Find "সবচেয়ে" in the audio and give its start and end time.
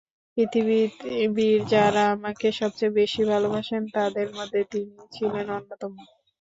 2.59-2.97